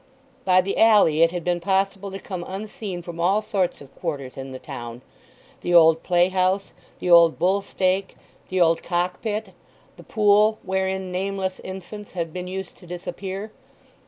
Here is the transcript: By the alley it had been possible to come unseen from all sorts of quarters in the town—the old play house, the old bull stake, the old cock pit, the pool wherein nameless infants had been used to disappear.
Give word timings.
By 0.45 0.61
the 0.61 0.79
alley 0.79 1.21
it 1.21 1.29
had 1.29 1.43
been 1.43 1.59
possible 1.59 2.09
to 2.09 2.17
come 2.17 2.43
unseen 2.47 3.03
from 3.03 3.19
all 3.19 3.43
sorts 3.43 3.81
of 3.81 3.93
quarters 3.93 4.35
in 4.35 4.51
the 4.51 4.57
town—the 4.57 5.73
old 5.75 6.01
play 6.01 6.29
house, 6.29 6.71
the 6.97 7.11
old 7.11 7.37
bull 7.37 7.61
stake, 7.61 8.15
the 8.49 8.59
old 8.59 8.81
cock 8.81 9.21
pit, 9.21 9.53
the 9.97 10.03
pool 10.03 10.57
wherein 10.63 11.11
nameless 11.11 11.59
infants 11.63 12.13
had 12.13 12.33
been 12.33 12.47
used 12.47 12.77
to 12.77 12.87
disappear. 12.87 13.51